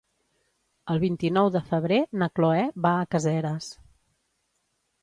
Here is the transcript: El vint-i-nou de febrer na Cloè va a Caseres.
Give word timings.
El 0.93 1.01
vint-i-nou 1.03 1.51
de 1.57 1.61
febrer 1.67 2.01
na 2.23 2.31
Cloè 2.39 2.65
va 2.87 2.95
a 2.97 3.05
Caseres. 3.13 3.71